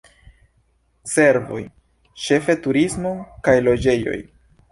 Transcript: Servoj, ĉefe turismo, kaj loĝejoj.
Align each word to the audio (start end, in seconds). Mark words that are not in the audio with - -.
Servoj, 1.15 1.59
ĉefe 2.23 2.57
turismo, 2.65 3.13
kaj 3.49 3.57
loĝejoj. 3.69 4.19